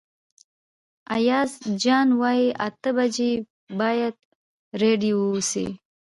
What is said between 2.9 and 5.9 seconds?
بجې باید رېډي اوسئ.